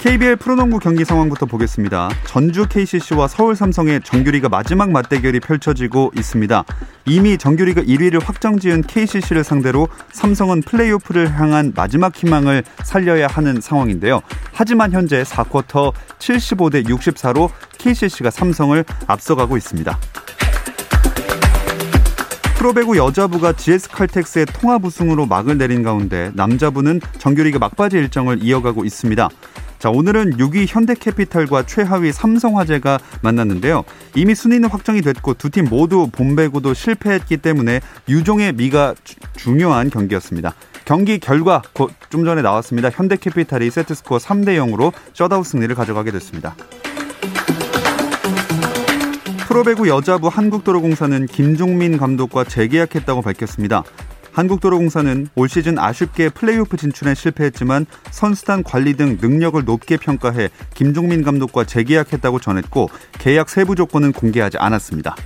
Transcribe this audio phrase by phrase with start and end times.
[0.00, 2.08] KBL 프로농구 경기 상황부터 보겠습니다.
[2.26, 6.64] 전주 KCC와 서울 삼성의 정규리가 마지막 맞대결이 펼쳐지고 있습니다.
[7.04, 14.22] 이미 정규리가 1위를 확정지은 KCC를 상대로 삼성은 플레이오프를 향한 마지막 희망을 살려야 하는 상황인데요.
[14.54, 19.98] 하지만 현재 4쿼터 75대 64로 KCC가 삼성을 앞서가고 있습니다.
[22.56, 29.28] 프로배구 여자부가 GS칼텍스의 통합 우승으로 막을 내린 가운데 남자부는 정규리그 막바지 일정을 이어가고 있습니다.
[29.80, 33.84] 자, 오늘은 6위 현대캐피탈과 최하위 삼성화재가 만났는데요.
[34.14, 40.54] 이미 순위는 확정이 됐고 두 팀 모두 본배구도 실패했기 때문에 유종의 미가 주, 중요한 경기였습니다.
[40.84, 41.62] 경기 결과
[42.10, 42.90] 좀 전에 나왔습니다.
[42.92, 46.54] 현대캐피탈이 세트스코어 3대 0으로 셧아웃 승리를 가져가게 됐습니다.
[49.48, 53.82] 프로배구 여자부 한국도로공사는 김종민 감독과 재계약했다고 밝혔습니다.
[54.32, 61.64] 한국도로공사는 올 시즌 아쉽게 플레이오프 진출에 실패했지만 선수단 관리 등 능력을 높게 평가해 김종민 감독과
[61.64, 65.16] 재계약했다고 전했고 계약 세부 조건은 공개하지 않았습니다.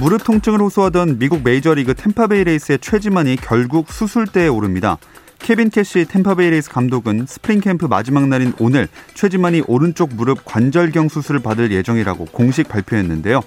[0.00, 4.96] 무릎 통증을 호소하던 미국 메이저리그 템파베이 레이스의 최지만이 결국 수술대에 오릅니다.
[5.38, 11.40] 케빈 캐시 템파베이 레이스 감독은 스프링 캠프 마지막 날인 오늘 최지만이 오른쪽 무릎 관절경 수술을
[11.40, 13.42] 받을 예정이라고 공식 발표했는데요.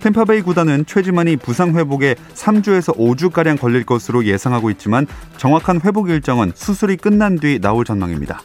[0.00, 6.96] 템파베이 구단은 최지만이 부상 회복에 3주에서 5주가량 걸릴 것으로 예상하고 있지만 정확한 회복 일정은 수술이
[6.96, 8.40] 끝난 뒤 나올 전망입니다.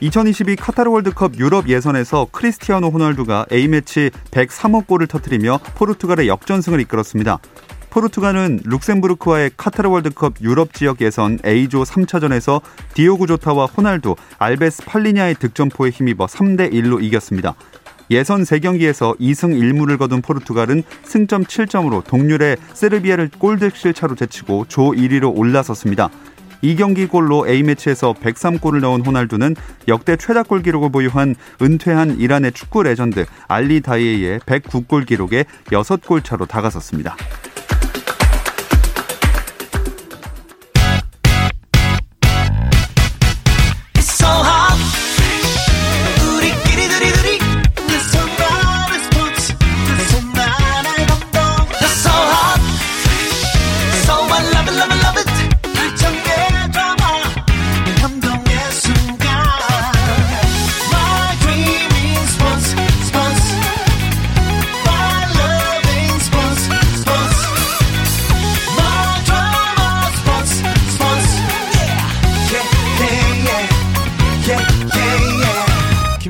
[0.00, 7.38] 2022 카타르 월드컵 유럽 예선에서 크리스티아노 호날두가 A매치 103호 골을 터뜨리며 포르투갈의 역전승을 이끌었습니다.
[7.88, 12.60] 포르투갈은 룩셈부르크와의 카타르 월드컵 유럽 지역 예선 A조 3차전에서
[12.92, 17.54] 디오구 조타와 호날두, 알베스 팔리냐의 득점포에 힘입어 3대 1로 이겼습니다.
[18.10, 25.36] 예선 3경기에서 2승 1무를 거둔 포르투갈은 승점 7점으로 동률의 세르비아를 골득실 차로 제치고 조 1위로
[25.36, 26.10] 올라섰습니다.
[26.64, 29.54] 이 경기 골로 A매치에서 103골을 넣은 호날두는
[29.86, 37.16] 역대 최다골 기록을 보유한 은퇴한 이란의 축구 레전드 알리 다이에의 109골 기록에 6골 차로 다가섰습니다.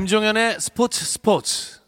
[0.05, 1.79] 김종현의 스포츠 스포츠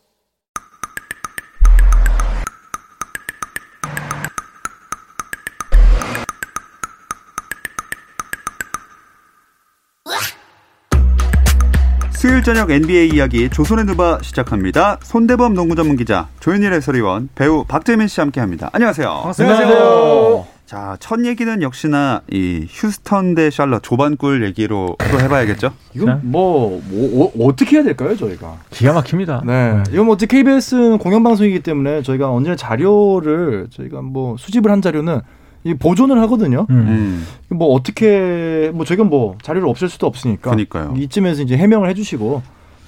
[12.16, 14.97] 수요일 저녁 NBA 이야기 조선의 누바 시작합니다.
[15.03, 18.72] 손대범 농구 전문 기자, 조현일 해설위원, 배우 박재민 씨 함께합니다.
[18.73, 19.31] 안녕하세요.
[19.38, 20.56] 안녕하세요.
[20.67, 25.72] 자, 첫 얘기는 역시나 이 휴스턴 대 샬럿 조반꿀 얘기로 또 해봐야겠죠?
[25.94, 28.57] 이건 뭐, 뭐 어, 떻게 해야 될까요, 저희가?
[28.69, 29.44] 기가 막힙니다.
[29.45, 29.81] 네.
[29.94, 35.22] 이건 뭐 어떻게 KBS는 공영방송이기 때문에 저희가 언제나 자료를 저희가 뭐 수집을 한 자료는
[35.63, 36.67] 이 보존을 하거든요.
[36.69, 37.25] 음.
[37.47, 40.51] 뭐 어떻게 뭐 저희가 뭐 자료를 없앨 수도 없으니까.
[40.51, 40.95] 그러니까요.
[40.97, 42.41] 이쯤에서 이제 해명을 해주시고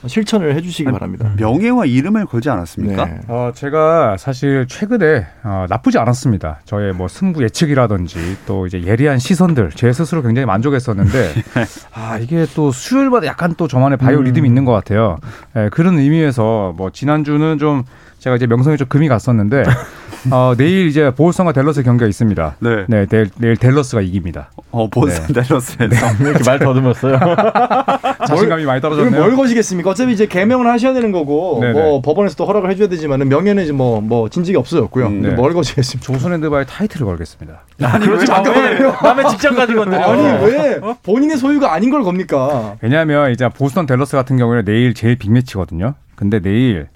[0.08, 1.32] 실천을 해주시기 바랍니다.
[1.38, 3.06] 명예와 이름을 걸지 않았습니까?
[3.06, 3.20] 네.
[3.28, 6.62] 어, 제가 사실 최근에 어, 나쁘지 않았습니다.
[6.66, 11.34] 저의 뭐 승부 예측이라든지 또 이제 예리한 시선들 제 스스로 굉장히 만족했었는데
[11.94, 14.52] 아 이게 또 수요일마다 약간 또 저만의 바이오 리듬이 음.
[14.52, 15.18] 있는 것 같아요.
[15.56, 17.84] 예, 그런 의미에서 뭐 지난주는 좀
[18.20, 19.64] 제가 이제 명성에 좀 금이 갔었는데
[20.32, 22.58] 어, 내일 이제 보스턴과 델러스 경기가 있습니다.
[22.60, 22.86] 네.
[22.88, 24.52] 네, 내일, 내일 델러스가 이깁니다.
[24.72, 25.42] 어, 보스턴 네.
[25.42, 26.30] 델러스에서 네.
[26.30, 27.18] 이렇게 말 더듬었어요.
[28.28, 29.22] 자신감이 많이 떨어졌네요.
[29.22, 29.92] 뭘 거시겠습니까?
[29.92, 31.74] 어차피 이제 개명을 하셔야 되는 거고 네네.
[31.74, 35.08] 뭐 법원에서도 허락을 해줘야 되지만 명예는 이제 뭐뭐 뭐 진직이 없어졌고요.
[35.08, 35.30] 음, 네.
[35.30, 36.06] 뭘 거시겠습니까?
[36.06, 37.62] 조선핸드바의 타이틀을 걸겠습니다.
[37.82, 38.96] 아니 그렇지 잠깐만요.
[39.02, 40.04] 남의 직장까지 건드려.
[40.04, 42.76] 아니 왜 본인의 소유가 아닌 걸 겁니까?
[42.82, 45.96] 왜냐하면 이제 보스턴 델러스 같은 경우에는 내일 제일 빅매치거든요.
[46.16, 46.88] 근데 내일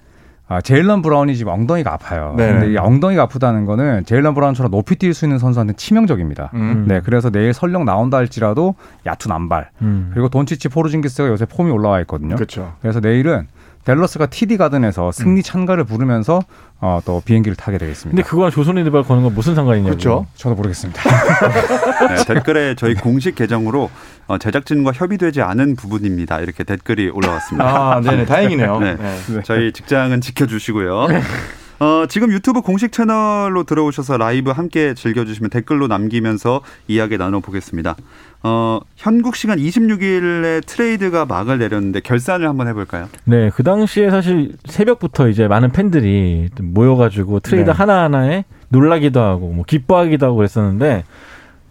[0.46, 2.34] 아, 제일런 브라운이 지금 엉덩이가 아파요.
[2.36, 2.52] 네.
[2.52, 6.50] 근데 이 엉덩이가 아프다는 거는 제일런 브라운처럼 높이 뛸 수 있는 선수한테 치명적입니다.
[6.54, 6.84] 음.
[6.86, 8.74] 네, 그래서 내일 설령 나온다 할지라도
[9.06, 9.70] 야투 난발.
[9.80, 10.10] 음.
[10.12, 12.34] 그리고 돈치치 포르징기스가 요새 폼이 올라와 있거든요.
[12.34, 12.74] 그렇죠.
[12.82, 13.46] 그래서 내일은
[13.84, 16.42] 댈러스가 TD 가든에서 승리 찬가를 부르면서
[16.80, 18.16] 어, 또 비행기를 타게 되겠습니다.
[18.16, 19.90] 근데 그거랑 조선의 리발 거는 건 무슨 상관이냐고.
[19.90, 20.26] 그렇죠.
[20.36, 21.02] 저도 모르겠습니다.
[22.08, 23.90] 네, 댓글에 저희 공식 계정으로
[24.26, 26.40] 어, 제작진과 협의되지 않은 부분입니다.
[26.40, 27.64] 이렇게 댓글이 올라왔습니다.
[27.64, 28.24] 아, 네네.
[28.26, 28.78] 다행이네요.
[28.80, 28.96] 네.
[28.96, 29.40] 네.
[29.44, 31.06] 저희 직장은 지켜주시고요.
[31.84, 37.94] 어, 지금 유튜브 공식 채널로 들어오셔서 라이브 함께 즐겨주시면 댓글로 남기면서 이야기 나눠보겠습니다.
[38.42, 43.10] 어, 한국 시간 26일에 트레이드가 막을 내렸는데 결산을 한번 해볼까요?
[43.24, 47.76] 네, 그 당시에 사실 새벽부터 이제 많은 팬들이 좀 모여가지고 트레이드 네.
[47.76, 51.04] 하나하나에 놀라기도 하고 뭐 기뻐하기도 하고 그랬었는데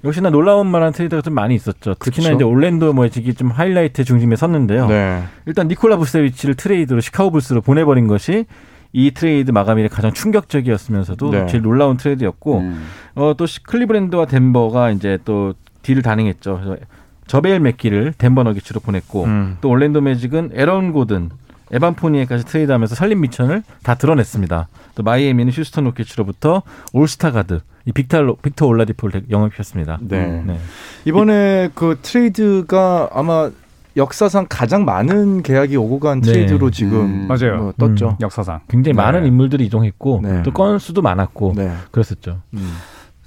[0.04, 1.96] 역시나 놀라울 만한 트레이드가 좀 많이 있었죠.
[1.96, 2.36] 특히나 그쵸.
[2.36, 4.88] 이제 올랜도 매직이 좀 하이라이트 중심에 섰는데요.
[4.90, 5.24] 네.
[5.48, 8.46] 일단 니콜라 부세비치를 트레이드로 시카고 불스로 보내버린 것이
[8.94, 11.46] 이 트레이드 마감일에 가장 충격적이었으면서도 네.
[11.48, 12.86] 제일 놀라운 트레이드였고 음.
[13.16, 16.60] 어, 또 시- 클리브랜드와 덴버가 이제 또 딜을 단행했죠.
[16.64, 16.78] 그래서
[17.26, 19.58] 저베일 맥기를 덴버 너기츠로 보냈고 음.
[19.62, 21.32] 또 올랜도 매직은 에런 고든,
[21.72, 24.68] 에반 포니에까지 트레이드하면서 살림 밑천을 다 드러냈습니다.
[24.94, 26.62] 또 마이애미는 휴스턴 로켓츠로부터
[26.94, 29.98] 올스타 가드, 이 빅터 빅터 올라디포를 영입했습니다.
[30.02, 30.44] 네.
[30.46, 30.60] 네.
[31.06, 33.50] 이번에 그 트레이드가 아마
[33.96, 36.32] 역사상 가장 많은 계약이 오고 간 네.
[36.32, 37.28] 트레이드로 지금 음.
[37.28, 37.58] 맞아요.
[37.58, 38.18] 뭐 떴죠.
[38.22, 38.62] 역사상.
[38.68, 39.02] 굉장히 네.
[39.02, 40.44] 많은 인물들이 이동했고 네.
[40.44, 41.72] 또 건수도 많았고 네.
[41.92, 42.40] 그랬었죠.
[42.54, 42.74] 음.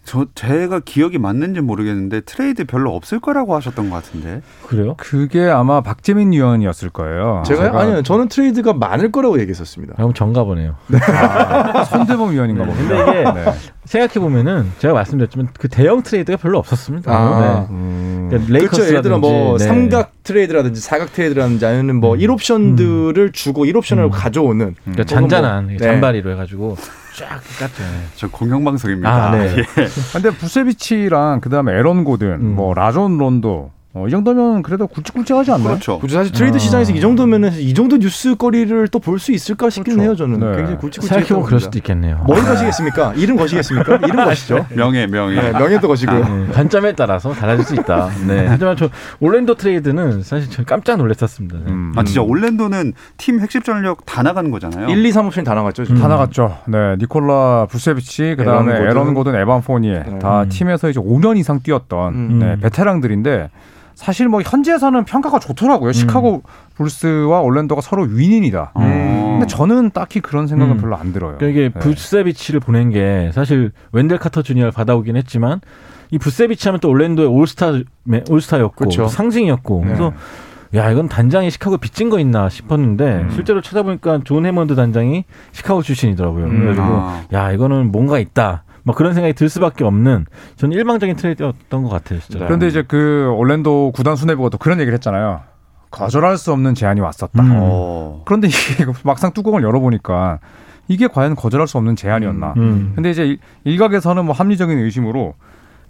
[0.06, 4.40] 저 제가 기억이 맞는지 모르겠는데 트레이드 별로 없을 거라고 하셨던 것 같은데.
[4.64, 4.94] 그래요?
[4.96, 7.42] 그게 아마 박재민 위원이었을 거예요.
[7.44, 7.76] 제가요?
[7.76, 8.02] 아니요.
[8.04, 9.94] 저는 트레이드가 많을 거라고 얘기했었습니다.
[9.96, 10.76] 그럼 전가 보네요.
[11.10, 12.72] 아, 손대범 위원인가 네.
[12.72, 13.04] 봅니다.
[13.04, 13.52] 근데 이게 네.
[13.84, 17.12] 생각해 보면은 제가 말씀드렸지만 그 대형 트레이드가 별로 없었습니다.
[17.12, 17.40] 아.
[17.40, 17.74] 네.
[17.74, 18.86] 음, 그러니까 그렇죠.
[18.86, 19.64] 예를 들어 뭐 네.
[19.64, 24.10] 삼각 트레이드라든지 사각 트레이드라든지 아니면 뭐 1옵션들을 주고 1옵션을 음.
[24.10, 26.76] 가져오는 그러니까 잔잔한 뭐- 잔바리로 해가지고
[27.16, 27.82] 쫙 깠죠.
[28.16, 29.10] 저 공영방송입니다.
[29.10, 29.56] 아, 네.
[29.78, 29.86] 예.
[30.12, 32.54] 근데 부세비치랑 그다음에 에런 고든, 음.
[32.56, 35.68] 뭐 라존 론도 어, 이 정도면 그래도 굵직굵직하지 않나요?
[35.68, 35.98] 그렇죠.
[35.98, 36.16] 그죠.
[36.16, 36.58] 사실 트레이드 아.
[36.58, 40.02] 시장에서 이 정도면은 이 정도 뉴스거리를 또 볼 수 있을까 싶긴 그렇죠.
[40.04, 40.16] 해요.
[40.16, 40.56] 저는 네.
[40.56, 41.08] 굉장히 굵직굵직.
[41.08, 42.22] 생각해보면 그럴 수도 있겠네요.
[42.26, 43.14] 뭘 거시겠습니까?
[43.14, 43.96] 이름 거시겠습니까?
[43.96, 44.66] 이름 거시죠.
[44.74, 45.40] 명예 명예.
[45.40, 46.18] 네, 명예도 거시고요.
[46.18, 48.10] 네, 관점에 따라서 달라질 수 있다.
[48.26, 48.46] 네.
[48.48, 48.90] 하지만 저
[49.20, 51.56] 올랜도 트레이드는 사실 저 깜짝 놀랐었습니다.
[51.64, 51.72] 네.
[51.72, 51.92] 음.
[51.96, 54.88] 아 진짜 올랜도는 팀 핵심 전력 다 나간 거잖아요.
[54.90, 55.84] 1, 2, 3옵션이 다 나갔죠.
[55.86, 56.00] 지금.
[56.00, 56.58] 다 나갔죠.
[56.66, 58.90] 네, 니콜라 부세비치, 그다음에 에런 고든.
[58.90, 60.18] 에런 고든, 에반 포니에 네.
[60.18, 60.48] 다 음.
[60.50, 62.38] 팀에서 이제 5년 이상 뛰었던 음.
[62.38, 63.48] 네, 베테랑들인데
[63.96, 65.92] 사실 뭐 현지에서는 평가가 좋더라고요.
[65.92, 66.42] 시카고
[66.76, 68.72] 불스와 올랜도가 서로 윈윈이다.
[68.74, 68.80] 어.
[69.38, 70.80] 근데 저는 딱히 그런 생각은 음.
[70.80, 71.36] 별로 안 들어요.
[71.38, 71.80] 그러니까 이게 네.
[71.80, 75.62] 부세비치를 보낸 게 사실 웬델 카터 주니어를 받아오긴 했지만
[76.10, 77.72] 이 부세비치 하면 또 올랜도의 올스타
[78.28, 79.02] 올스타였고 그렇죠.
[79.04, 79.86] 또 상징이었고 네.
[79.86, 80.12] 그래서
[80.74, 83.30] 야 이건 단장이 시카고 빚진 거 있나 싶었는데 음.
[83.32, 86.44] 실제로 찾아보니까 존 해먼드 단장이 시카고 출신이더라고요.
[86.44, 86.50] 음.
[86.60, 87.22] 그래가지고 아.
[87.32, 88.64] 야 이거는 뭔가 있다.
[88.86, 92.38] 뭐 그런 생각이 들 수밖에 없는 저는 일방적인 트레이드였던 것 같아요, 진짜.
[92.38, 92.44] 네.
[92.46, 95.40] 그런데 이제 그 올랜도 구단 수뇌부가 또 그런 얘기를 했잖아요.
[95.90, 97.42] 거절할 수 없는 제안이 왔었다.
[97.42, 97.50] 음.
[97.56, 98.22] 어.
[98.24, 100.38] 그런데 이게 막상 뚜껑을 열어보니까
[100.86, 102.54] 이게 과연 거절할 수 없는 제안이었나.
[102.58, 102.92] 음.
[102.94, 105.34] 근데 이제 일- 일각에서는 뭐 합리적인 의심으로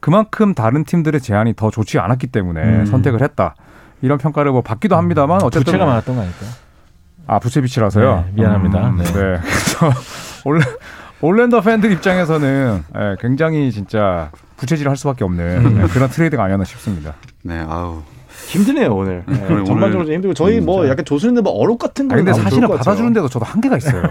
[0.01, 2.87] 그만큼 다른 팀들의 제안이 더 좋지 않았기 때문에 음.
[2.87, 3.57] 선택을 했다.
[4.01, 6.51] 이런 평가를 뭐 받기도 합니다만 어쨌든 부채가 많았던 거 아닐까요?
[7.27, 8.25] 아 부세비치라서요.
[8.29, 8.89] 네, 미안합니다.
[8.89, 9.05] 음, 네.
[9.05, 9.13] 네.
[9.43, 9.91] 그래서
[10.45, 10.61] 올레,
[11.21, 17.15] 올랜도 팬들 입장에서는 예, 굉장히 진짜 부채질을 할 수밖에 없는 예, 그런 트레이드가 아니었나 싶습니다.
[17.43, 18.03] 네, 아우.
[18.49, 19.25] 힘드네요 오늘.
[19.27, 22.17] 네, 오늘- 전반적으로 좀 힘들고 저희 뭐 약간 조수인데 뭐 어록 같은 아, 거.
[22.17, 24.03] 근데 사실은 받아주는데도 저도 한계가 있어요.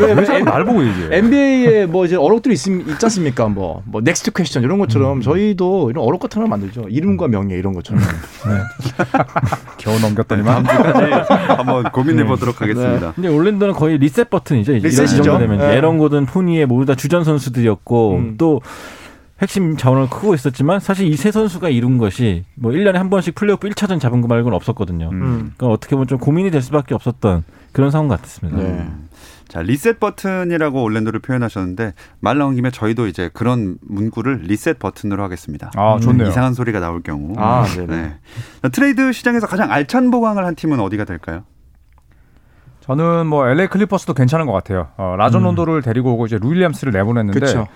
[0.00, 1.08] 왜, 왜 자꾸 날 보고 얘기해?
[1.18, 3.48] NBA에 뭐 이제 어록들이 있, 있지 않습니까?
[3.48, 6.86] 뭐, 뭐 next question 이런 것처럼 저희도 이런 어록 같은 걸 만들죠.
[6.88, 8.02] 이름과 명예 이런 것처럼.
[9.78, 10.64] 겨우 넘겼더니만.
[10.64, 11.12] 주까지
[11.48, 13.12] 한번 고민해 보도록 하겠습니다.
[13.14, 14.72] 근데 올랜도는 거의 리셋 버튼이죠.
[14.76, 15.22] 이제 이런 리셋이죠.
[15.22, 15.76] 정도 되면 네.
[15.76, 18.34] 에런 고든 포니에 모두 다 주전 선수들이었고 음.
[18.38, 18.60] 또
[19.42, 23.68] 핵심 자원을 쥐고 있었지만 사실 이 세 선수가 이룬 것이 뭐 1년에 한 번씩 플레이오프
[23.68, 25.10] 1차전 잡은 거 말고는 없었거든요.
[25.12, 25.52] 음.
[25.56, 28.56] 그러니까 어떻게 보면 좀 고민이 될 수밖에 없었던 그런 상황 같았습니다.
[28.58, 28.64] 네.
[28.64, 29.08] 음.
[29.48, 35.70] 자, 리셋 버튼이라고 올랜도를 표현하셨는데 말 나온 김에 저희도 이제 그런 문구를 리셋 버튼으로 하겠습니다.
[35.76, 36.28] 아 좋네요.
[36.28, 37.34] 이상한 소리가 나올 경우.
[37.36, 37.86] 아, 네네.
[37.86, 38.14] 네.
[38.62, 41.44] 자, 트레이드 시장에서 가장 알찬 보강을 한 팀은 어디가 될까요?
[42.80, 44.88] 저는 뭐 LA 클리퍼스도 괜찮은 것 같아요.
[44.96, 45.44] 어, 라존 음.
[45.46, 47.68] 론도를 데리고 오고 이제 루일리엄스를 내보냈는데 그렇죠.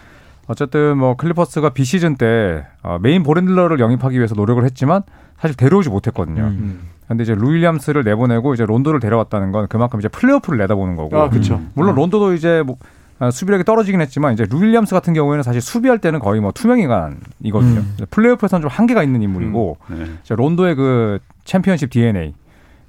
[0.47, 5.03] 어쨌든 뭐 클리퍼스가 비시즌 때 어, main ball handler를 영입하기 위해서 노력을 했지만
[5.39, 6.43] 사실 데려오지 못했거든요.
[6.43, 6.49] 음.
[6.49, 6.81] 음.
[7.09, 11.17] 근데 이제 루 윌리엄스를 내보내고 이제 론도를 데려왔다는 건 그만큼 이제 플레이오프를 내다보는 거고.
[11.17, 11.61] 아, 그렇죠.
[11.75, 12.77] 물론 론도도 이제 뭐
[13.19, 17.81] 아, 수비력이 떨어지긴 했지만 이제 루 윌리엄스 같은 경우에는 사실 수비할 때는 거의 뭐 투명인간이거든요.
[17.81, 17.97] 음.
[18.11, 20.05] 플레이오프에서는 좀 한계가 있는 인물이고 네.
[20.23, 22.35] 이제 론도의 그 챔피언십 DNA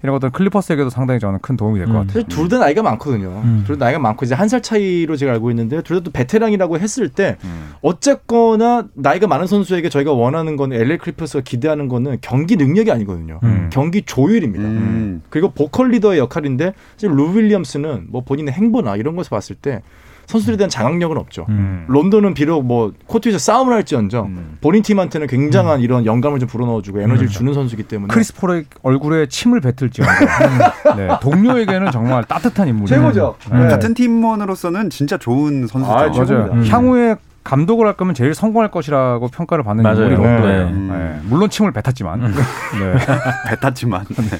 [0.03, 1.99] 이런 것들은 클리퍼스에게도 상당히 저는 큰 도움이 될것 음.
[1.99, 2.13] 같아요.
[2.13, 3.41] 사실 둘 다 나이가 많거든요.
[3.43, 3.63] 음.
[3.65, 7.09] 둘다 나이가 많고 이제 한 살 차이로 제가 알고 있는데 둘 다 또 베테랑이라고 했을
[7.09, 7.71] 때 음.
[7.81, 13.39] 어쨌거나 나이가 많은 선수에게 저희가 원하는 거는 LA 클리퍼스가 기대하는 거는 경기 능력이 아니거든요.
[13.43, 13.69] 음.
[13.71, 14.63] 경기 조율입니다.
[14.63, 15.21] 음.
[15.29, 19.81] 그리고 vocal leader의 역할인데 사실 루 윌리엄스는 뭐 본인의 행보나 이런 것을 봤을 때
[20.27, 21.45] 선수들에 대한 장악력은 없죠.
[21.49, 21.85] 음.
[21.87, 24.57] 론도는 비록 뭐 코트에서 싸움을 할지언정 음.
[24.59, 29.61] 본인 팀한테는 굉장한 이런 영감을 좀 불어넣어주고 에너지를 주는 선수이기 때문에 크리스 폴의 얼굴에 침을
[29.61, 30.15] 뱉을지언정
[30.97, 33.01] 네, 동료에게는 정말 따뜻한 인물이에요.
[33.01, 33.35] 최고죠.
[33.51, 33.63] 네.
[33.63, 33.67] 네.
[33.69, 35.93] 같은 팀원으로서는 진짜 좋은 선수죠.
[35.93, 36.49] 아, 맞아요.
[36.51, 36.65] 음.
[36.67, 37.15] 향후에
[37.47, 40.07] 감독을 할 거면 제일 성공할 것이라고 평가를 받는 맞아요.
[40.09, 40.65] 인물이 론도예요.
[40.69, 40.97] 네.
[40.97, 41.19] 네.
[41.23, 42.19] 물론 침을 뱉었지만.
[42.21, 43.55] 네.
[43.61, 44.05] 뱉었지만.
[44.05, 44.39] 저는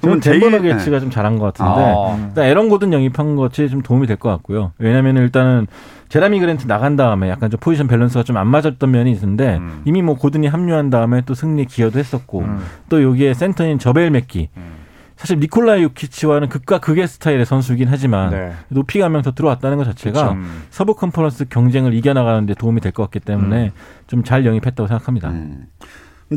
[0.00, 2.26] 그러면 덴버 제일- 너게츠가 좀 잘한 것 같은데 아.
[2.28, 4.70] 일단 에런 고든 영입한 것이 좀 도움이 될 것 같고요.
[4.78, 5.66] 왜냐하면 일단은
[6.08, 9.82] 제라미 그랜트 나간 다음에 약간 좀 포지션 밸런스가 좀 안 맞았던 면이 있는데 음.
[9.84, 12.60] 이미 뭐 고든이 합류한 다음에 또 승리에 기여도 했었고 음.
[12.88, 14.83] 또 여기에 센터인 저벨 맥기 음.
[15.16, 18.52] 사실 니콜라이 요키치와는 극과 극의 스타일의 선수이긴 하지만 네.
[18.68, 20.62] 높이가 한 명 더 들어왔다는 것 자체가 음.
[20.70, 23.72] 서부 컨퍼런스 경쟁을 이겨나가는 데 도움이 될 것 같기 때문에
[24.08, 25.30] 좀잘 영입했다고 생각합니다.
[25.30, 25.66] 음.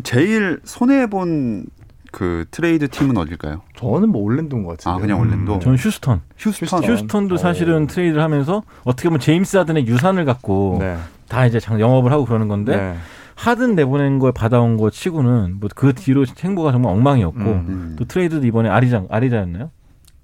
[0.04, 1.66] 제일 손해 본
[2.10, 3.62] 그 트레이드 팀은 어딜까요?
[3.76, 4.96] 저는 뭐 올랜도인 것 같은데.
[4.96, 5.56] 아 그냥 올랜도.
[5.56, 5.60] 음.
[5.60, 6.22] 저는 휴스턴.
[6.38, 6.82] 휴스턴.
[6.84, 10.98] 휴스턴 도 사실은 트레이드를 하면서 어떻게 보면 제임스 하든의 유산을 갖고 네.
[11.28, 12.96] 다 이제 장- 영업을 하고 그러는 건데 네.
[13.38, 17.66] 하든 내보낸 걸 받아온 거 치고는 뭐 그 뒤로 행보가 정말 엉망이었고 음.
[17.68, 17.96] 음.
[17.98, 19.70] 또 트레이드도 이번에 아리자 아리자였나요?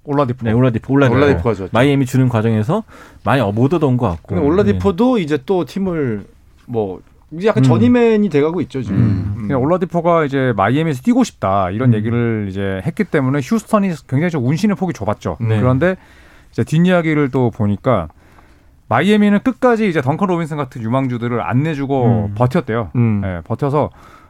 [0.05, 0.45] 올라디포.
[0.45, 1.15] 네, 올라디포 올라디포.
[1.17, 1.69] 올라디포가 좋았죠.
[1.71, 2.83] 마이애미 주는 과정에서
[3.23, 4.41] 많이 어- 못 얻어온 것 같고.
[4.43, 6.25] 올라디포도 이제 또 팀을
[6.65, 7.01] 뭐
[7.31, 7.65] 이제 약간 음.
[7.65, 8.97] 전이맨이 돼가고 있죠 지금.
[8.97, 9.47] 음.
[9.49, 9.55] 음.
[9.55, 11.93] 올라디포가 이제 마이애미에서 뛰고 싶다 이런 음.
[11.95, 15.37] 얘기를 이제 했기 때문에 휴스턴이 굉장히 좀 운신의 폭이 좁았죠.
[15.39, 15.59] 네.
[15.59, 15.95] 그런데
[16.51, 18.09] 이제 뒷이야기를 또 보니까
[18.87, 22.35] 마이애미는 끝까지 이제 덩컨 로빈슨 같은 유망주들을 안 내주고 음.
[22.35, 22.91] 버텼대요.
[22.95, 23.21] 음.
[23.25, 23.89] 예, 버텨서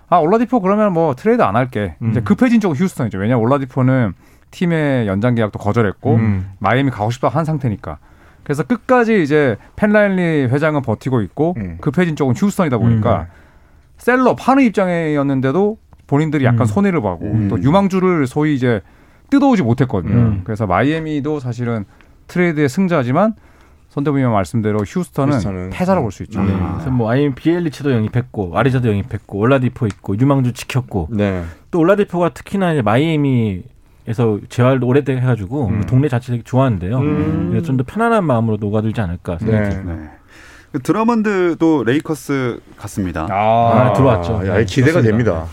[0.10, 1.96] 아 올라디포 그러면 뭐 트레이드 안 할게.
[2.02, 2.12] 음.
[2.12, 3.18] 이제 급해진 쪽은 휴스턴이죠.
[3.18, 4.14] 왜냐면 올라디포는
[4.52, 6.52] 팀의 연장 계약도 거절했고 음.
[6.60, 7.98] 마이애미 가고 싶다고 한 상태니까.
[8.44, 11.78] 그래서 끝까지 이제 팻 라일리 회장은 버티고 있고 음.
[11.82, 13.28] 급해진 쪽은 휴스턴이다 보니까
[13.98, 16.66] seller 파는 입장이었는데도 본인들이 약간 음.
[16.66, 17.48] 손해를 보고 음.
[17.50, 18.82] 또 유망주를 소위 이제
[19.30, 20.14] 뜯어오지 못했거든요.
[20.14, 20.42] 음.
[20.44, 21.86] 그래서 마이애미도 사실은
[22.28, 23.34] 트레이드의 승자지만
[23.94, 25.70] 손대범님 말씀대로 휴스턴은, 휴스턴은.
[25.70, 26.40] 패자로 볼수 있죠.
[26.40, 26.48] 음.
[26.48, 26.54] 네.
[26.74, 31.44] 그래서 뭐 아이엠 비엘리차도 영입했고 아리자도 영입했고 올라디포 있고 유망주 지켰고 네.
[31.70, 33.64] 또 올라디포가 특히나 이제 마이애미
[34.06, 35.80] 에서 재활도 오래되게 해가지고 음.
[35.80, 36.98] 그 동네 자체 되게 좋아하는데요.
[36.98, 37.62] 음.
[37.64, 39.70] 좀더 편안한 마음으로 녹아들지 않을까 생각이 네.
[39.70, 39.94] 듭니다.
[39.94, 40.10] 네.
[40.74, 43.28] 그 드러먼드도 레이커스 갔습니다.
[43.30, 44.46] 아, 들어왔죠.
[44.46, 45.02] 야, 기대가 좋습니다.
[45.04, 45.46] 됩니다.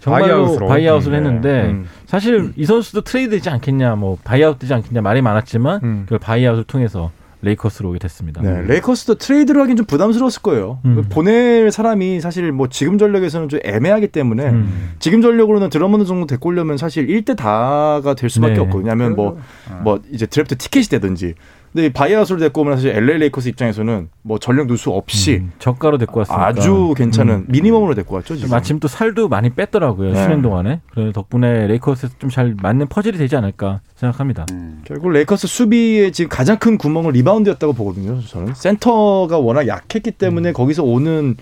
[0.00, 0.66] 정말로 buyout으로.
[0.68, 1.16] buyout을 네.
[1.18, 1.86] 했는데 음.
[2.06, 6.02] 사실 이 선수도 트레이드 되지 않겠냐, 뭐 buyout 되지 않겠냐 말이 많았지만 음.
[6.04, 7.10] 그걸 buyout을 통해서
[7.42, 8.40] 레이커스로 오게 됐습니다.
[8.40, 10.78] 네, 레이커스도 트레이드를 하긴 좀 부담스러웠을 거예요.
[10.84, 11.04] 음.
[11.10, 14.92] 보낼 사람이 사실 뭐 지금 전력에서는 좀 애매하기 때문에 음.
[15.00, 18.60] 지금 전력으로는 드러먼드 정도 데리고 오려면 사실 1대 다가 될 수밖에 네.
[18.60, 18.90] 없거든요.
[18.90, 19.38] 왜냐하면 뭐,
[19.70, 19.80] 어.
[19.82, 21.34] 뭐 이제 드래프트 티켓이 되든지.
[21.72, 25.96] 근데 이 buyout으로 데리고 오면 사실 LA 레이커스 입장에서는 뭐 전력 누수 없이 음, 저가로
[25.96, 27.44] 데리고 왔으니까 아주 괜찮은 음.
[27.48, 28.36] minimum으로 데리고 왔죠.
[28.36, 28.50] 지금.
[28.50, 30.22] 마침 또 살도 많이 뺐더라고요 네.
[30.22, 34.44] 쉬는 동안에 그래서 덕분에 레이커스에서 좀잘 맞는 퍼즐이 되지 않을까 생각합니다.
[34.52, 34.82] 음.
[34.84, 38.20] 결국 레이커스 수비의 지금 가장 큰 구멍은 리바운드였다고 보거든요.
[38.20, 40.52] 저는 센터가 워낙 약했기 때문에 음.
[40.52, 41.36] 거기서 오는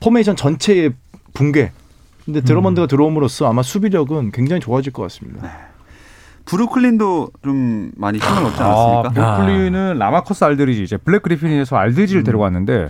[0.00, 0.92] 포메이션 전체의
[1.34, 1.72] 붕괴.
[2.24, 5.67] 근데 드러먼드가 들어옴으로써 아마 수비력은 굉장히 좋아질 것 같습니다.
[6.48, 9.36] 브루클린도 좀 많이 힘을 얻지 아, 않았습니까?
[9.36, 12.88] 브루클린은 라마커스 알드리지 이제 블레이크 그리핀에서 알드리지를 데려왔는데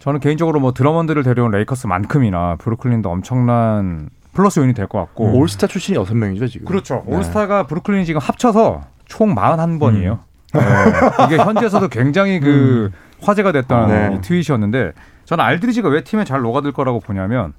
[0.00, 5.96] 저는 개인적으로 뭐 드러먼드를 데려온 레이커스만큼이나 브루클린도 엄청난 플러스 요인이 될 것 같고 올스타 출신이
[5.96, 6.66] 여섯 명이죠 지금.
[6.66, 7.04] 그렇죠.
[7.06, 7.16] 네.
[7.16, 10.18] 올스타가 브루클린 지금 합쳐서 총 41번이에요.
[10.54, 10.60] 음.
[11.26, 14.16] 이게 현지에서도 굉장히 그 화제가 됐던 네.
[14.16, 14.92] 이 트윗이었는데
[15.24, 17.52] 저는 알드리지가 왜 팀에 잘 녹아들 거라고 보냐면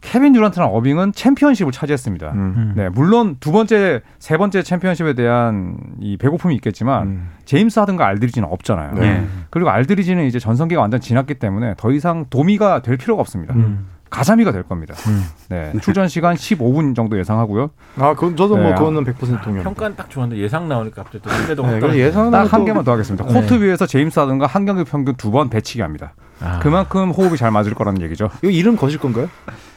[0.00, 2.30] 케빈 듀란트랑 어빙은 챔피언십을 차지했습니다.
[2.32, 2.54] 음.
[2.56, 2.72] 음.
[2.76, 7.28] 네, 물론 두 번째, 세 번째 챔피언십에 대한 이 배고픔이 있겠지만 음.
[7.44, 8.92] 제임스 하든과 알드리지는 없잖아요.
[8.94, 9.02] 네.
[9.06, 9.24] 예.
[9.50, 13.54] 그리고 알드리지는 이제 전성기가 완전 지났기 때문에 더 이상 도미가 될 필요가 없습니다.
[13.54, 13.86] 음.
[14.10, 14.94] 가자미가 될 겁니다.
[15.08, 15.22] 음.
[15.50, 17.68] 네, 출전 시간 15분 정도 예상하고요.
[17.98, 18.74] 아, 그건 저도 뭐 네.
[18.74, 19.62] 그거는 100% 동의합니다.
[19.64, 21.22] 평가는 딱 좋았는데 예상 나오니까 갑자기
[21.54, 21.98] 또 네.
[21.98, 23.26] 예상은 딱한 또- 개만 더 하겠습니다.
[23.26, 23.32] 네.
[23.34, 26.14] 코트 위에서 제임스 하든과 한 경기 평균 두 번 배치기 합니다.
[26.40, 26.58] 아.
[26.60, 28.30] 그만큼 호흡이 잘 맞을 거라는 얘기죠.
[28.40, 29.28] 이거 이름 거실 건가요?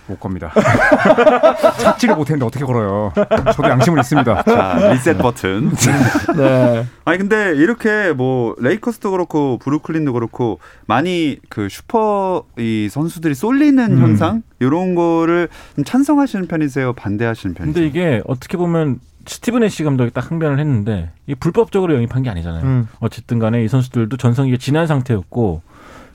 [0.07, 0.51] 못 겁니다.
[1.79, 3.13] 찾지를 못했는데 어떻게 걸어요?
[3.53, 4.43] 저도 양심은 있습니다.
[4.43, 5.71] 자, 리셋 버튼.
[6.35, 6.85] 네.
[7.05, 14.01] 아니 근데 이렇게 뭐 레이커스도 그렇고 브루클린도 그렇고 많이 그 슈퍼 이 선수들이 쏠리는 음.
[14.01, 16.93] 현상 이런 거를 좀 찬성하시는 편이세요?
[16.93, 17.73] 반대하시는 편이세요?
[17.73, 22.63] 근데 이게 어떻게 보면 스티브 내쉬 감독이 딱 항변을 했는데 이 불법적으로 영입한 게 아니잖아요.
[22.63, 22.87] 음.
[22.99, 25.61] 어쨌든 간에 이 선수들도 전성기가 지난 상태였고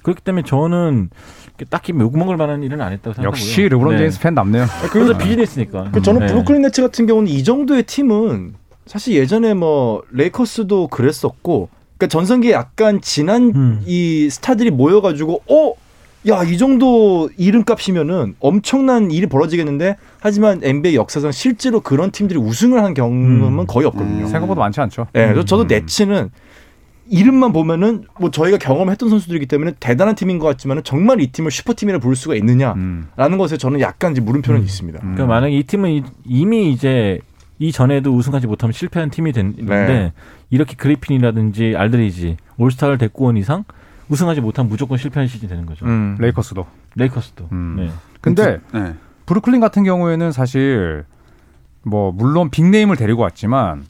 [0.06, 1.10] 그렇기 때문에 저는
[1.68, 3.26] 딱히 욕먹을 만한 일은 안 했다고 생각하고요.
[3.26, 3.98] 역시 르브론 네.
[3.98, 4.66] 제임스 팬 답네요.
[4.92, 5.90] 그래서 비즈니스니까.
[5.90, 6.26] 그 저는 네.
[6.26, 8.54] 브루클린 네츠 같은 경우는 이 정도의 팀은
[8.86, 13.82] 사실 예전에 뭐 레이커스도 그랬었고 그러니까 전성기에 약간 지난 음.
[13.84, 15.74] 이 스타들이 모여가지고 어.
[16.28, 22.94] 야, 이 정도 이름값이면은 엄청난 일이 벌어지겠는데 하지만 NBA 역사상 실제로 그런 팀들이 우승을 한
[22.94, 23.66] 경험은 음.
[23.68, 24.24] 거의 없거든요.
[24.24, 24.26] 음.
[24.26, 25.06] 생각보다 많지 않죠.
[25.12, 25.68] 네, 그래서 저도 음.
[25.68, 26.30] 네츠는
[27.08, 31.98] 이름만 보면은 뭐 저희가 경험했던 선수들이기 때문에 대단한 팀인 것 같지만은 정말 이 팀을 슈퍼팀이라
[31.98, 32.76] 부를 수가 있느냐라는
[33.18, 33.38] 음.
[33.38, 34.64] 것에 저는 약간 이제 물음표는 음.
[34.64, 34.98] 있습니다.
[35.02, 35.14] 음.
[35.14, 37.20] 그러니까 만약에 이 팀은 이- 이미 이제
[37.58, 40.12] 이 전에도 우승하지 못하면 실패한 팀이 됐는데 네.
[40.50, 43.64] 이렇게 그리핀이라든지 알드리지 올스타를 데리고 온 이상
[44.08, 45.86] 우승하지 못하면 무조건 실패한 시즌이 되는 거죠.
[45.86, 46.16] 음.
[46.18, 46.66] 레이커스도.
[46.96, 47.48] 레이커스도.
[47.52, 47.76] 음.
[47.78, 47.90] 네.
[48.20, 48.94] 근데 네.
[49.26, 51.04] 브루클린 같은 경우에는 사실
[51.82, 53.84] 뭐 물론 빅네임을 데리고 왔지만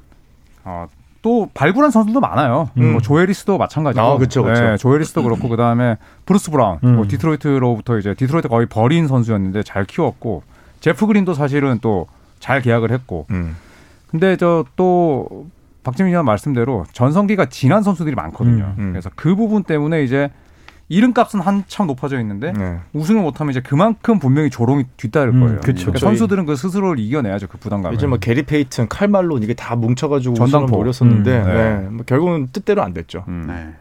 [0.64, 0.86] 어,
[1.26, 2.70] 또 발굴한 선수도 많아요.
[2.76, 2.92] 음.
[2.92, 4.04] 뭐 조에리스도 마찬가지고.
[4.04, 4.62] 아, 그쵸, 그쵸.
[4.62, 6.78] 네, 조에리스도 그렇고 그다음에 브루스 브라운.
[6.84, 6.94] 음.
[6.94, 10.44] 뭐 디트로이트로부터 이제 디트로이트 거의 버린 선수였는데 잘 키웠고
[10.78, 12.06] 제프 그린도 사실은 또
[12.38, 13.26] 잘 계약을 했고.
[13.30, 13.56] 음.
[14.08, 15.46] 근데 저 또
[15.82, 18.74] 박재민 위원 말씀대로 전성기가 지난 선수들이 많거든요.
[18.78, 18.92] 음, 음.
[18.92, 20.30] 그래서 그 부분 때문에 이제
[20.88, 22.78] 이름값은 한참 높아져 있는데 네.
[22.92, 25.56] 우승을 못하면 이제 그만큼 분명히 조롱이 뒤따를 음, 거예요.
[25.60, 25.86] 그쵸.
[25.86, 27.96] 그러니까 저희- 선수들은 그 스스로를 이겨내야죠 그 부담감을.
[27.96, 30.76] 이제 뭐 게리 페이튼, 칼 말론 이게 다 뭉쳐가지고 전당포.
[30.76, 31.54] 노렸었는데 음, 네.
[31.80, 31.88] 네.
[31.88, 33.24] 뭐 결국은 뜻대로 안 됐죠.
[33.26, 33.46] 음.
[33.48, 33.74] 네.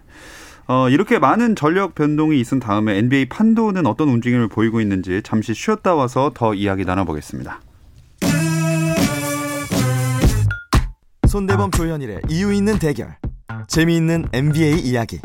[0.68, 5.94] 어, 이렇게 많은 전력 변동이 있은 다음에 NBA 판도는 어떤 움직임을 보이고 있는지 잠시 쉬었다
[5.94, 7.60] 와서 더 이야기 나눠보겠습니다.
[11.28, 13.16] 손대범 조현일의 이유 있는 대결
[13.68, 15.20] 재미있는 NBA 이야기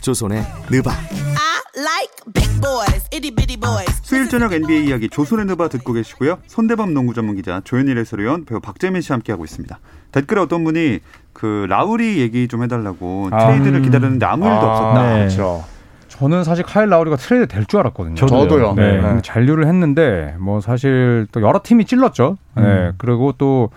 [0.00, 4.00] 조선의 느바 I like big boys, itty bitty boys.
[4.02, 6.38] 수요일 저녁 NBA 이야기 조선의 느바 듣고 계시고요.
[6.46, 9.78] 손대범 농구 전문 기자 조현일 해설위원 배우 박재민 씨 함께하고 있습니다.
[10.12, 11.00] 댓글에 어떤 분이
[11.32, 13.82] 그 라우리 얘기 좀 해달라고 아, 트레이드를 음.
[13.82, 15.02] 기다렸는데 아무 일도 없었다.
[15.02, 15.18] 네.
[15.20, 15.64] 그렇죠.
[16.08, 18.14] 저는 사실 카일 라우리가 트레이드 될 줄 알았거든요.
[18.16, 18.74] 저도요.
[18.74, 18.96] 네.
[18.96, 19.00] 네.
[19.00, 22.36] 근데 잔류를 했는데 뭐 사실 또 여러 팀이 찔렀죠.
[22.56, 22.62] 네.
[22.62, 22.92] 음.
[22.98, 23.70] 그리고 또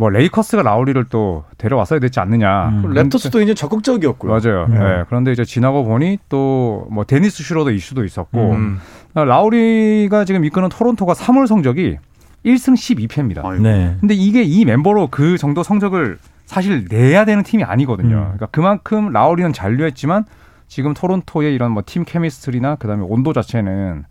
[0.00, 2.68] 뭐 레이커스가 라우리를 또 데려왔어야 되지 않느냐.
[2.68, 2.82] 음.
[2.82, 4.30] 그런데- 랩터스도 이제 적극적이었고요.
[4.32, 4.66] 맞아요.
[4.68, 4.78] 네.
[4.78, 5.04] 네.
[5.08, 8.78] 그런데 이제 지나고 보니 또 뭐 데니스 슈러더 이슈도 있었고 음.
[9.14, 11.98] 라우리가 지금 이끄는 토론토가 3월 성적이
[12.46, 13.44] 1승 12패입니다.
[13.44, 13.62] 아이고.
[13.62, 13.96] 네.
[14.00, 18.14] 근데 이게 이 멤버로 그 정도 성적을 사실 내야 되는 팀이 아니거든요.
[18.16, 18.22] 음.
[18.22, 20.24] 그러니까 그만큼 라우리는 잔류했지만
[20.68, 24.04] 지금 토론토의 이런 뭐 팀 케미스트리나 그다음에 온도 자체는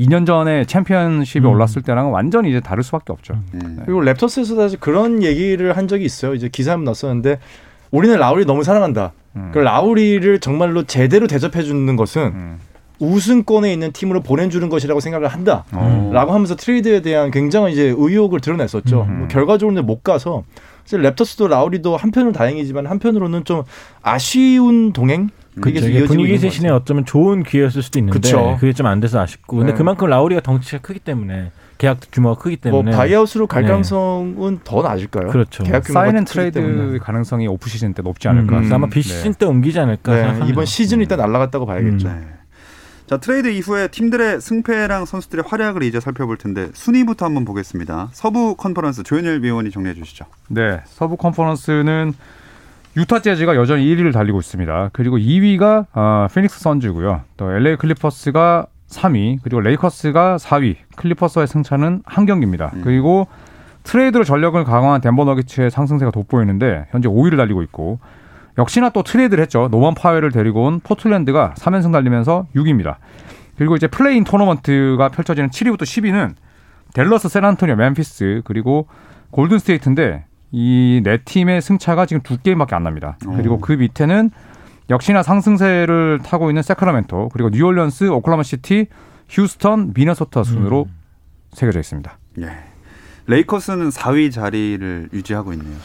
[0.00, 1.50] 2년 전에 챔피언십에 음.
[1.50, 3.34] 올랐을 때랑은 완전히 이제 다를 수밖에 없죠.
[3.54, 3.82] 음.
[3.84, 6.34] 그리고 랩터스에서 사실 그런 얘기를 한 적이 있어요.
[6.34, 7.38] 이제 기사 한번 났었는데
[7.90, 9.12] 우리는 라우리 너무 사랑한다.
[9.36, 9.50] 음.
[9.52, 12.58] 그 라우리를 정말로 제대로 대접해 주는 것은 음.
[12.98, 15.64] 우승권에 있는 팀으로 보내주는 것이라고 생각을 한다.
[15.72, 16.10] 어.
[16.12, 19.06] 라고 하면서 트레이드에 대한 굉장한 이제 의욕을 드러냈었죠.
[19.08, 19.18] 음.
[19.20, 20.44] 뭐 결과적으로 못 가서
[20.84, 23.62] 사실 랩터스도 라우리도 한편으로 다행이지만 한편으로는 좀
[24.02, 25.28] 아쉬운 동행
[25.66, 26.74] 이게 이어지고 분위기 같아요.
[26.76, 28.56] 어쩌면 좋은 기회였을 수도 있는데 그쵸.
[28.60, 29.78] 그게 좀 안 돼서 아쉽고 근데 네.
[29.78, 33.68] 그만큼 라우리가 덩치가 크기 때문에 계약 규모가 크기 뭐 때문에 바이아웃으로 갈 네.
[33.68, 35.28] 가능성은 더 낮을까요?
[35.28, 35.64] 그렇죠.
[35.64, 36.98] 계약 규모가 sign and 크기 trade 때문에.
[36.98, 38.56] 가능성이 off season 때 높지 음, 않을까.
[38.58, 39.38] 그래서 아마 음, 비시즌 네.
[39.38, 40.52] 때 옮기지 않을까 네, 생각합니다.
[40.52, 42.08] 이번 시즌 일단 날라갔다고 봐야겠죠.
[42.08, 42.20] 네.
[43.06, 48.10] 자 트레이드 이후에 팀들의 승패랑 선수들의 활약을 이제 살펴볼 텐데 순위부터 한번 보겠습니다.
[48.12, 50.26] 서부 컨퍼런스 조현일 위원이 정리해 주시죠.
[50.48, 52.12] 네, 서부 컨퍼런스는
[52.96, 54.90] 유타 재즈가 여전히 1위를 달리고 있습니다.
[54.92, 57.22] 그리고 2위가 어, 피닉스 선즈고요.
[57.36, 60.76] 또 LA 클리퍼스가 3위, 그리고 레이커스가 4위.
[60.96, 62.72] 클리퍼스와의 승차는 한 경기입니다.
[62.74, 62.80] 음.
[62.82, 63.28] 그리고
[63.84, 68.00] 트레이드로 전력을 강화한 덴버 너기츠의 상승세가 돋보이는데 현재 5위를 달리고 있고
[68.58, 69.68] 역시나 또 트레이드를 했죠.
[69.70, 72.96] 노만 파웰을 데리고 온 포틀랜드가 3연승 달리면서 6위입니다.
[73.56, 76.34] 그리고 이제 play-in 토너먼트가 펼쳐지는 7위부터 10위는
[76.92, 78.88] 델러스, 샌안토니오, 멤피스 그리고
[79.30, 83.16] 골든 스테이트인데 이 네 팀의 승차가 지금 두 게임밖에 안 납니다.
[83.26, 83.32] 오.
[83.32, 84.30] 그리고 그 밑에는
[84.90, 88.86] 역시나 상승세를 타고 있는 세크라멘토 그리고 뉴올리언스, 오클라호마 시티,
[89.28, 90.94] 휴스턴, 미네소타 순으로 음.
[91.52, 92.18] 새겨져 있습니다.
[92.40, 92.50] 예.
[93.26, 95.76] 레이커스는 4위 자리를 유지하고 있네요.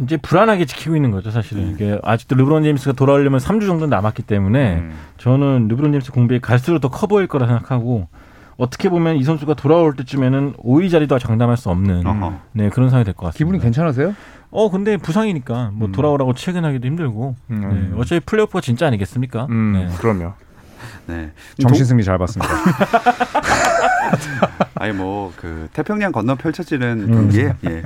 [0.00, 1.62] 이제 불안하게 지키고 있는 거죠, 사실은.
[1.68, 1.70] 음.
[1.72, 4.92] 이게 아직도 르브론 제임스가 돌아오려면 3주 정도 남았기 때문에 음.
[5.16, 8.08] 저는 르브론 제임스 공백이 갈수록 더 커 보일 거라 생각하고
[8.56, 12.40] 어떻게 보면 이 선수가 돌아올 때쯤에는 5위 자리도 장담할 수 없는 어허.
[12.52, 13.38] 네, 그런 상황이 될 것 같습니다.
[13.38, 14.14] 기분이 괜찮으세요?
[14.50, 15.92] 어, 근데 부상이니까 뭐 음.
[15.92, 17.90] 돌아오라고 퇴근하기도 힘들고 음.
[17.92, 19.46] 네, 어차피 플레이오프가 진짜 아니겠습니까?
[19.50, 19.88] 음, 네.
[19.98, 20.34] 그럼요.
[21.06, 21.32] 네.
[21.60, 22.54] 정신승리 잘 봤습니다.
[24.76, 27.12] 아니 뭐 그 태평양 건너 펼쳐지는 음.
[27.12, 27.82] 경기에 예.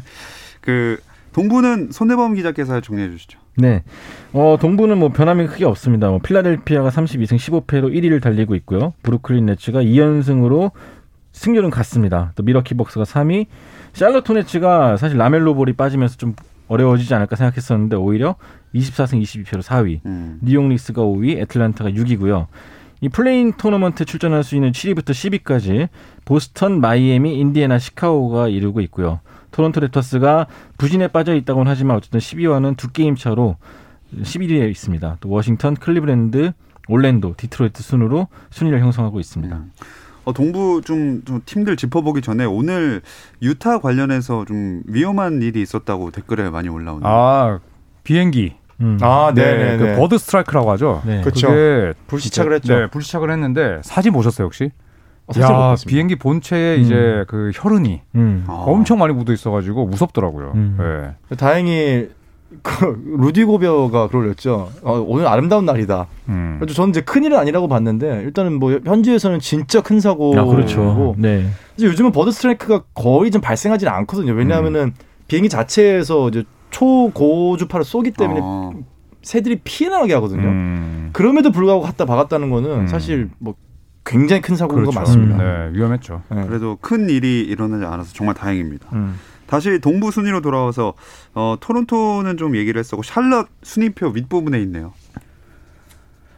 [0.60, 0.98] 그
[1.38, 3.38] 동부는 손대범 기자께서 정리해 주시죠.
[3.56, 3.84] 네.
[4.32, 6.08] 어, 동부는 뭐 변함이 크게 없습니다.
[6.08, 8.92] 뭐 필라델피아가 32승 15패로 1위를 달리고 있고요.
[9.04, 10.72] 브루클린 네츠가 2연승으로
[11.30, 12.32] 승률은 같습니다.
[12.34, 13.46] 또 밀워키 벅스가 3위.
[13.92, 16.34] 샬럿 호네츠가 사실 라멜로 볼이 빠지면서 좀
[16.66, 18.34] 어려워지지 않을까 생각했었는데 오히려
[18.74, 20.00] 24승 22패로 4위.
[20.06, 20.40] 음.
[20.42, 22.46] 뉴욕 닉스가 5위, 애틀란타가 6위고요.
[23.00, 25.88] 이 play-in 토너먼트 출전할 수 있는 7위부터 10위까지
[26.24, 29.20] 보스턴, 마이애미, 인디애나, 시카고가 이루고 있고요.
[29.50, 33.56] 토론토 랩터스가 부진에 빠져 있다고는 하지만 어쨌든 10위와는 두 게임 차로
[34.22, 35.16] 11위에 있습니다.
[35.20, 36.52] 또 워싱턴, 클리브랜드,
[36.88, 39.56] 올랜도, 디트로이트 순으로 순위를 형성하고 있습니다.
[39.56, 39.70] 음.
[40.24, 43.00] 어, 동부 좀, 좀 팀들 짚어보기 전에 오늘
[43.40, 47.08] 유타 관련해서 좀 위험한 일이 있었다고 댓글에 많이 올라오네요.
[47.08, 47.60] 아
[48.04, 48.54] 비행기.
[48.80, 48.98] 음.
[49.00, 49.96] 아, 네, 네, 그 네.
[49.96, 51.02] bird strike라고 하죠.
[51.04, 51.22] 네.
[51.22, 52.74] 그게 불시착을 했죠.
[52.74, 54.70] 네, 불시착을 했는데 사진 보셨어요 혹시?
[55.28, 55.74] 어, 못 야.
[55.86, 56.80] 비행기 본체에 음.
[56.80, 58.44] 이제 그 혈흔이 음.
[58.46, 58.52] 아.
[58.66, 60.52] 엄청 많이 묻어 있어가지고 무섭더라고요.
[60.54, 60.76] 음.
[61.28, 61.36] 네.
[61.36, 62.08] 다행히
[62.62, 64.70] 그 루디 고베어가 그러렸죠.
[64.82, 66.06] 어, 오늘 아름다운 날이다.
[66.30, 66.56] 음.
[66.58, 71.14] 그래서 저는 이제 큰 일은 아니라고 봤는데 일단은 뭐 현지에서는 진짜 큰 사고고 아, 그렇죠.
[71.18, 71.46] 네.
[71.72, 74.32] 사실 요즘은 버드 스트라이크가 거의 좀 발생하지는 않거든요.
[74.32, 74.94] 왜냐하면은 음.
[75.28, 78.72] 비행기 자체에서 이제 초고주파를 쏘기 때문에 어.
[79.22, 80.48] 새들이 피해 나가게 하거든요.
[80.48, 81.10] 음.
[81.12, 82.86] 그럼에도 불구하고 갖다 박았다는 거는 음.
[82.86, 83.54] 사실 뭐
[84.08, 84.94] 굉장히 큰 사고인 그렇죠.
[84.94, 85.36] 거 맞습니다.
[85.36, 86.22] 네, 위험했죠.
[86.30, 86.46] 네.
[86.46, 88.88] 그래도 큰 일이 일어나지 않아서 정말 다행입니다.
[88.94, 89.18] 음.
[89.46, 90.94] 다시 동부 순위로 돌아와서
[91.34, 94.92] 어, 토론토는 좀 얘기를 했었고 샬럿 순위표 윗부분에 있네요.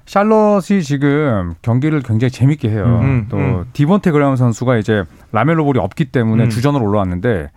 [0.06, 3.00] 샬럿이 지금 경기를 굉장히 재밌게 해요.
[3.00, 3.64] 음, 또 음.
[3.72, 6.50] 디본테 그레엄 선수가 이제 라멜로 볼이 없기 때문에 음.
[6.50, 7.50] 주전으로 올라왔는데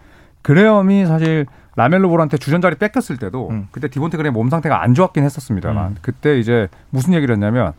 [0.44, 3.68] 그레엄이 사실 라멜로 볼한테 주전 자리 뺏겼을 때도 음.
[3.72, 5.98] 그때 디본테 그레엄 몸 상태가 안 좋았긴 했었습니다만 음.
[6.04, 7.74] 그때 이제 무슨 얘기를 했냐면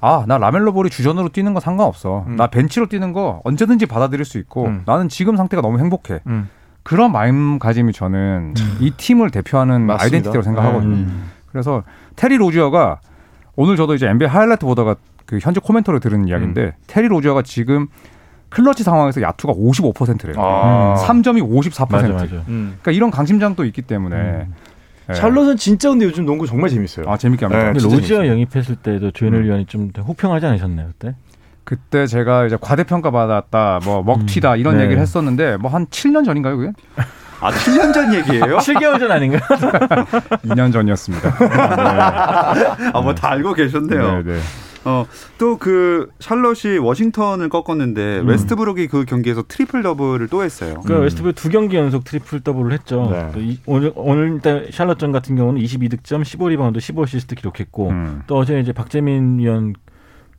[0.00, 2.24] 아, 나 라멜로 볼이 주전으로 뛰는 거 상관없어.
[2.26, 2.36] 음.
[2.36, 4.82] 나 벤치로 뛰는 거 언제든지 받아들일 수 있고 음.
[4.86, 6.20] 나는 지금 상태가 너무 행복해.
[6.26, 6.48] 음.
[6.82, 10.04] 그런 마음가짐이 저는 이 팀을 대표하는 맞습니다.
[10.04, 10.94] 아이덴티티라고 생각하거든요.
[10.94, 11.30] 음.
[11.50, 11.82] 그래서
[12.16, 13.00] 테리 로지어가
[13.56, 16.72] 오늘 저도 이제 NBA 하이라이트 보다가 그 현재 commentary를 들은 이야기인데 음.
[16.86, 17.88] 테리 로지어가 지금
[18.50, 20.36] 클러치 상황에서 야투가 55%래요.
[20.38, 20.94] 아.
[21.06, 21.90] 3점이 54%.
[21.92, 22.24] 맞아, 맞아.
[22.48, 22.76] 음.
[22.80, 24.48] 그러니까 이런 강심장도 있기 때문에
[25.08, 25.12] 음.
[25.12, 25.14] 예.
[25.14, 27.06] 샬럿은 진짜 근데 요즘 농구 정말 재밌어요.
[27.08, 27.58] 아 재밌게 합니다.
[27.60, 28.32] 네, 근데 진짜 로지어 재밌어요.
[28.32, 29.44] 영입했을 때도 조현일 음.
[29.44, 31.14] 위원이 좀 호평하지 않으셨나요 그때?
[31.64, 34.84] 그때 제가 이제 과대평가 받았다, 뭐 먹튀다 이런 네.
[34.84, 36.72] 얘기를 했었는데 뭐 한 7년 전인가요, 그게?
[37.40, 38.56] 아 7년 전 얘기예요?
[38.58, 39.38] 7개월 전 아닌가?
[40.46, 41.28] 2년 전이었습니다.
[42.94, 44.22] 아 뭐 다 알고 계셨네요.
[44.22, 44.38] 네, 네.
[44.84, 48.28] 어, 또 그 샬럿이 워싱턴을 꺾었는데 음.
[48.28, 50.80] 웨스트브룩이 그 경기에서 triple double을 또 했어요.
[50.86, 53.08] 그 웨스트브룩 두 경기 연속 triple double을 했죠.
[53.10, 53.30] 네.
[53.34, 58.22] 또 이, 오늘 오늘 일단 샬럿전 같은 경우는 22득점, 15리바운드, 15어시스트 기록했고 음.
[58.26, 59.74] 또 어제 이제 박재민 위원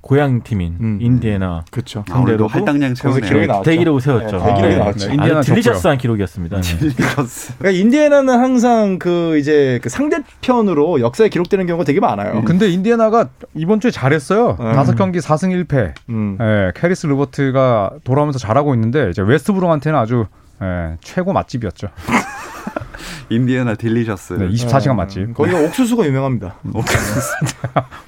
[0.01, 0.97] 고향 팀인 음.
[1.01, 2.05] 인디애나 그렇죠.
[2.09, 3.21] 아, 오늘도 상대로도 할당량 채우네요.
[3.21, 3.69] 기록이 나왔죠.
[3.69, 4.38] 대기록을 세웠죠.
[4.38, 5.07] 네, 대기록이 아, 나왔죠.
[5.07, 5.13] 네.
[5.15, 6.55] 인디애나 delicious한 기록이었습니다.
[6.62, 6.77] 네.
[6.77, 7.58] delicious.
[7.57, 12.43] 그러니까 인디애나는 항상 그 이제 그 상대편으로 역사에 기록되는 경우가 되게 많아요.
[12.45, 14.57] 근데 인디애나가 이번 주에 잘했어요.
[14.59, 14.73] 음.
[14.73, 15.93] 다섯 경기 4승 1패.
[16.09, 16.38] 음.
[16.39, 20.25] 예, 캐리스 르버트가 돌아오면서 잘하고 있는데 이제 웨스트브룩한테는 아주
[20.62, 21.89] 예, 최고 맛집이었죠.
[23.29, 24.34] 인디애나 delicious.
[24.33, 25.19] 네, 24시간 맛집.
[25.19, 26.55] 음, 거기가 옥수수가 유명합니다.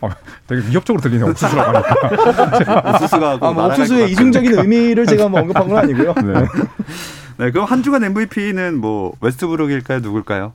[0.01, 0.09] 어,
[0.47, 2.91] 되게 위협적으로 들리네 옥수수라고 하니까.
[2.95, 6.13] 옥수수가 아, 뭐 옥수수의 이중적인 의미를 제가 뭐 언급한 건 아니고요.
[6.23, 6.33] 네.
[7.37, 9.99] 네, 그럼 한 주간 MVP는 뭐 웨스트브룩일까요?
[9.99, 10.53] 누굴까요?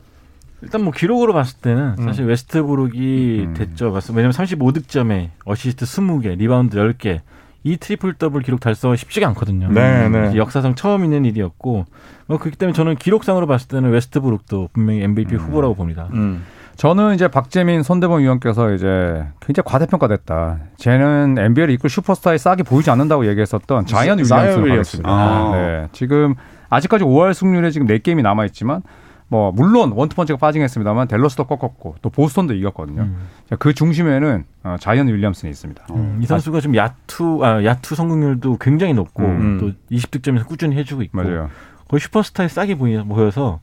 [0.63, 2.05] 일단 뭐 기록으로 봤을 때는 음.
[2.05, 3.55] 사실 웨스트브룩이 음.
[3.55, 3.93] 됐죠.
[4.11, 7.21] 왜냐면 35득점에 어시스트 20개, 리바운드 10개.
[7.67, 9.67] 이 triple double 기록 달성은 쉽지가 않거든요.
[9.73, 10.11] 네, 네.
[10.11, 11.85] 그래서 역사상 처음 있는 일이었고
[12.27, 16.09] 뭐 그렇기 때문에 저는 기록상으로 봤을 때는 웨스트브룩도 분명히 MVP 후보라고 봅니다.
[16.13, 16.45] 음.
[16.77, 20.59] 저는 이제 박재민 손대범 위원께서 이제 굉장히 과대평가됐다.
[20.77, 25.03] 쟤는 NBA를 이끌 슈퍼스타의 싹이 보이지 않는다고 얘기했었던 자이언 윌리엄슨을 윌리엄슨.
[25.03, 25.11] 가겠습니다.
[25.11, 25.51] 아.
[25.53, 25.89] 네.
[25.91, 26.37] 지금
[26.71, 28.83] 아직까지 5할 승률에 지금 4게임이 남아 있지만
[29.29, 33.03] 뭐 물론 one-two punch가 빠지긴 했습니다만 델러스도 꺾었고 또 보스턴도 이겼거든요.
[33.03, 33.17] 음.
[33.51, 35.87] 자, 그 중심에는 어, 자이언 윌리엄슨이 있습니다.
[35.91, 39.59] 음, 이 선수가 좀 야투 아, 야투 성공률도 굉장히 높고 음.
[39.61, 41.51] 또 20득점에서 꾸준히 해주고 있고 맞아요.
[41.89, 43.59] 거의 슈퍼스타의 싹이 보이- 보여서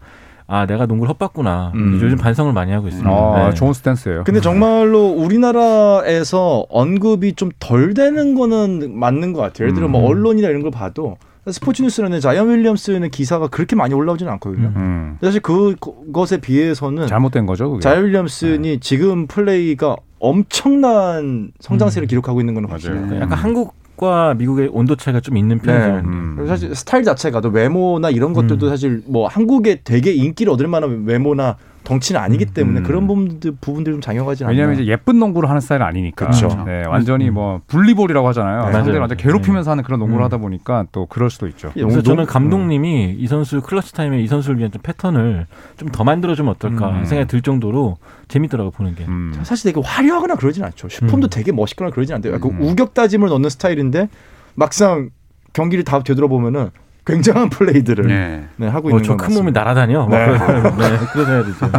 [0.47, 1.99] 아 내가 농구를 헛봤구나 음.
[2.01, 3.09] 요즘 반성을 많이 하고 있습니다.
[3.09, 3.53] 아, 네.
[3.55, 4.25] 좋은 stance예요.
[4.25, 9.67] 근데 정말로 우리나라에서 언급이 좀 덜 되는 거는 맞는 것 같아요.
[9.67, 10.07] 예를 들어 뭐 음.
[10.07, 11.17] 언론이나 이런 걸 봐도
[11.51, 14.67] 스포츠 뉴스라는 자이언 윌리엄슨의 기사가 그렇게 많이 올라오지는 않거든요.
[14.67, 14.73] 음.
[14.75, 15.17] 음.
[15.21, 17.81] 사실 그것에 비해서는 잘못된 거죠, 그게.
[17.81, 22.07] 자이언 윌리엄슨이 지금 플레이가 엄청난 성장세를 음.
[22.07, 22.79] 기록하고 있는 건 맞아요.
[22.81, 25.87] 그러니까 약간 한국 과 미국의 온도 차이가 좀 있는 편이죠.
[25.87, 25.99] 네.
[25.99, 26.33] 음.
[26.35, 28.69] 그리고 사실 스타일 자체가 또 외모나 이런 것들도 음.
[28.69, 32.83] 사실 뭐 한국에 되게 인기를 얻을 만한 외모나 덩치는 아니기 때문에 음.
[32.83, 34.51] 그런 부분들 부분들 좀 작용하지 않나.
[34.51, 36.27] 왜냐하면 이제 예쁜 농구를 하는 스타일은 아니니까.
[36.27, 36.47] 그쵸.
[36.65, 37.33] 네, 완전히 음.
[37.33, 38.65] 뭐 분리볼이라고 하잖아요.
[38.67, 38.99] 네, 상대를.
[38.99, 40.25] 완전 괴롭히면서 하는 그런 농구를 음.
[40.25, 41.71] 하다 보니까 또 그럴 수도 있죠.
[41.73, 45.45] 그래서 농- 저는 감독님이 이 선수 클러치 타임에 이 선수를 위한 좀 패턴을
[45.77, 47.05] 좀 더 만들어주면 어떨까 음.
[47.05, 47.97] 생각이 들 정도로
[48.29, 49.03] 재밌더라고 보는 게.
[49.05, 49.33] 음.
[49.43, 50.87] 사실 되게 화려하거나 그러진 않죠.
[50.89, 51.29] 슈퍼도 음.
[51.29, 52.39] 되게 멋있거나 그러진 않대요.
[52.39, 52.61] 그 음.
[52.61, 54.07] 우격 다짐을 넣는 스타일인데
[54.55, 55.09] 막상
[55.53, 56.69] 경기를 다 되돌아보면은
[57.05, 58.45] 굉장한 플레이들을 네.
[58.55, 58.67] 네.
[58.67, 59.59] 하고 뭐 있는 큰 몸이 맞습니다.
[59.61, 60.07] 날아다녀.
[60.09, 60.17] 네.
[60.27, 60.33] 네.
[60.37, 61.71] 네, 해야 되죠.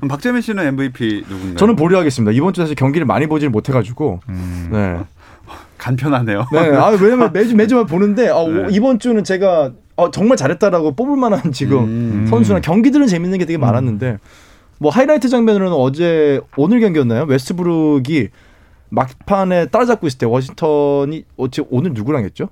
[0.08, 1.56] 박재민 씨는 MVP 누군가요?
[1.56, 2.32] 저는 보류하겠습니다.
[2.32, 4.68] 이번 주 사실 경기를 많이 보질 못해가지고 음.
[4.72, 4.98] 네.
[5.76, 6.46] 간편하네요.
[6.50, 8.68] 네, 아, 왜냐면 매주 매주만 보는데 아, 네.
[8.70, 12.26] 이번 주는 제가 어, 정말 잘했다라고 뽑을 만한 지금 음.
[12.28, 14.18] 선수나 경기들은 재밌는 게 되게 많았는데
[14.78, 17.24] 뭐 하이라이트 장면으로는 어제 오늘 경기였나요?
[17.24, 18.28] 웨스트브룩이
[18.88, 22.48] 막판에 따라잡고 있을 때 워싱턴이 어, 오늘 누구랑 했죠?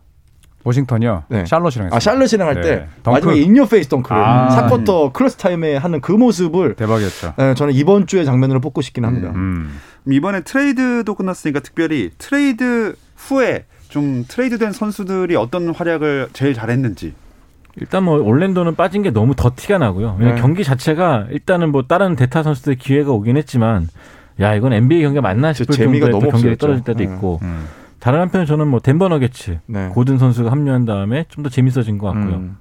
[0.64, 1.24] 워싱턴이요.
[1.28, 1.44] 네.
[1.46, 2.88] 샬럿이랑 아 샬럿이랑 할때 네.
[3.04, 7.34] 마지막에 in your face 덩크를 아, 4쿼터 clutch time에 하는 그 모습을 대박이었죠.
[7.36, 9.30] 네, 저는 이번 주의 장면으로 뽑고 싶긴 합니다.
[9.30, 9.70] 음.
[10.06, 10.12] 음.
[10.12, 17.14] 이번에 트레이드도 끝났으니까 특별히 트레이드 후에 좀 트레이드된 선수들이 어떤 활약을 제일 잘했는지
[17.76, 20.16] 일단 뭐 올랜도는 빠진 게 너무 더 티가 나고요.
[20.20, 20.34] 네.
[20.36, 23.88] 경기 자체가 일단은 뭐 다른 대타 선수들 기회가 오긴 했지만
[24.40, 27.04] 야 이건 NBA 경기가 맞나 싶을 정도의 너무 경기가 떨어질 때도 네.
[27.04, 27.66] 있고 음.
[28.04, 29.88] 다른 한편 저는 뭐 덴버 너게츠 네.
[29.88, 32.34] 고든 선수가 합류한 다음에 좀 더 재밌어진 것 같고요.
[32.36, 32.56] 음.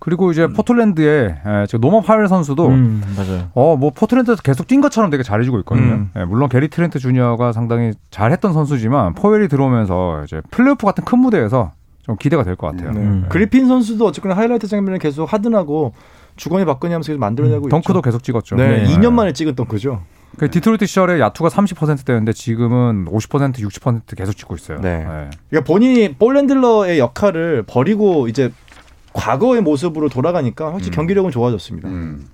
[0.00, 0.54] 그리고 이제 음.
[0.54, 1.36] 포틀랜드의
[1.68, 3.50] 지금 노먼 파웰 선수도 음, 맞아요.
[3.54, 5.92] 어, 뭐 포틀랜드에서 계속 뛴 것처럼 되게 잘해주고 있거든요.
[5.92, 6.10] 음.
[6.16, 11.70] 예, 물론 게리 트렌트 주니어가 상당히 잘했던 선수지만 포웰이 들어오면서 이제 플레이오프 같은 큰 무대에서
[12.02, 12.90] 좀 기대가 될 것 같아요.
[12.92, 13.00] 네.
[13.04, 13.22] 네.
[13.28, 15.92] 그리핀 선수도 어쨌거나 하이라이트 장면을 계속 하든하고
[16.34, 18.02] 주거니 받거니 하면서 계속 만들어내고 음, 덩크도 있죠.
[18.02, 18.56] 계속 찍었죠.
[18.56, 18.96] 네, 네.
[18.96, 20.00] 2년 만에 찍은 덩크죠.
[20.38, 24.80] 그 디트로이트 시절에 야투가 30%대였는데 지금은 50% 60% 계속 찍고 있어요.
[24.80, 24.98] 네.
[24.98, 25.30] 네.
[25.48, 28.52] 그러니까 본인이 볼랜들러의 역할을 버리고 이제
[29.12, 30.96] 과거의 모습으로 돌아가니까 확실히 음.
[30.96, 31.88] 경기력은 좋아졌습니다.
[31.88, 32.26] 음.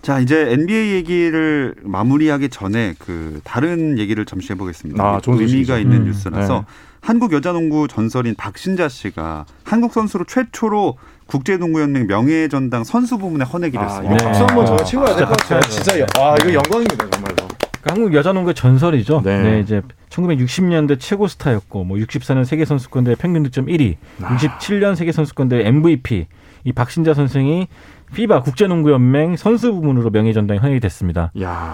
[0.00, 5.02] 자 이제 NBA 얘기를 마무리하기 전에 그 다른 얘기를 잠시 해보겠습니다.
[5.02, 5.78] 아, 좋은 의미가 소식이죠.
[5.78, 6.04] 있는 음.
[6.06, 6.64] 뉴스라서 네.
[7.00, 10.96] 한국 여자농구 전설인 박신자 씨가 한국 선수로 최초로
[11.28, 14.24] 국제농구연맹 명예전당 선수 부문에 헌액이 아, 됐습니다.
[14.24, 15.60] 아, 박수 한번 저가 치고야 될 것 같아요.
[15.62, 17.36] 진짜 아 이거 영광입니다 정말로.
[17.36, 19.22] 그러니까 한국 여자농구의 전설이죠.
[19.24, 19.42] 네.
[19.42, 19.60] 네.
[19.60, 24.36] 이제 1960년대 최고 스타였고 뭐 64년 세계 선수권대 평균 득점 1위, 아.
[24.36, 26.26] 67년 세계 선수권대 MVP
[26.64, 27.68] 이 박신자 선생이
[28.14, 31.30] 피바 국제농구연맹 선수 부문으로 명예 전당에 헌액이 됐습니다.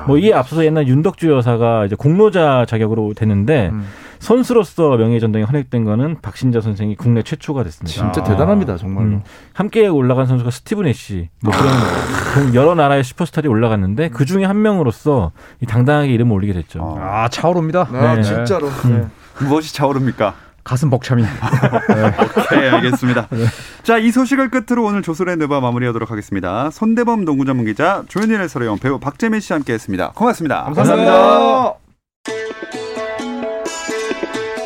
[0.06, 3.86] 뭐 이에 앞서서 옛날 윤덕주 여사가 이제 공로자 자격으로 됐는데 음.
[4.18, 7.92] 선수로서 명예 전당에 헌액된 거는 박신자 선생이 국내 최초가 됐습니다.
[7.92, 8.24] 진짜 아.
[8.24, 9.06] 대단합니다, 정말로.
[9.06, 9.22] 음.
[9.52, 15.32] 함께 올라간 선수가 스티븐 애쉬, 뭐 그런 여러 나라의 슈퍼스타들이 올라갔는데 그 중에 한 명으로서
[15.68, 16.96] 당당하게 이름을 올리게 됐죠.
[16.98, 17.86] 아 차오릅니다.
[17.92, 18.22] 아, 네.
[18.24, 18.68] 진짜로.
[18.68, 19.10] 음.
[19.38, 19.46] 네.
[19.46, 20.34] 무엇이 차오릅니까?
[20.64, 21.22] 가슴 벅참이.
[21.22, 21.28] 네.
[22.42, 23.28] 오케이, 알겠습니다.
[23.30, 23.44] 네.
[23.82, 26.70] 자, 이 소식을 끝으로 오늘 조선의 느바 마무리하도록 하겠습니다.
[26.70, 30.12] 손대범 농구 전문 기자, 조현일 해설위원, 배우 박재민 씨와 함께 했습니다.
[30.14, 30.64] 고맙습니다.
[30.64, 31.12] 감사합니다.
[31.12, 31.74] 감사합니다.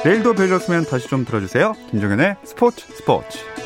[0.05, 1.75] 내일도 뵐렸으면 다시 좀 들어주세요.
[1.91, 3.58] 김종현의 스포츠 스포츠.